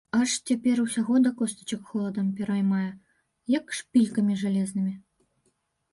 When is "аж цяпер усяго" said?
0.17-1.17